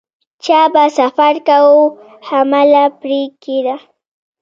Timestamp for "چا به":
0.43-0.83